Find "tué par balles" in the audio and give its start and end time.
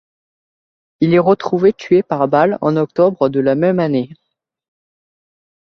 1.73-2.57